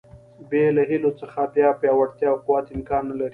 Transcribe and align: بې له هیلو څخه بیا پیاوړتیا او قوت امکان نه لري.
بې 0.49 0.63
له 0.75 0.83
هیلو 0.89 1.11
څخه 1.21 1.41
بیا 1.55 1.69
پیاوړتیا 1.81 2.29
او 2.31 2.37
قوت 2.45 2.65
امکان 2.75 3.03
نه 3.11 3.15
لري. 3.19 3.29